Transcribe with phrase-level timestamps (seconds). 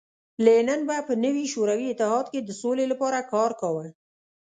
[0.45, 3.85] لینین به په نوي شوروي اتحاد کې د سولې لپاره کار کاوه